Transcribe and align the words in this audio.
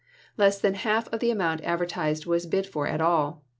Less 0.35 0.59
than 0.59 0.73
half 0.73 1.11
the 1.11 1.29
amount 1.29 1.61
adver 1.61 1.85
tised 1.85 2.25
was 2.25 2.47
bid 2.47 2.65
for 2.65 2.87
at 2.87 3.01
all. 3.01 3.43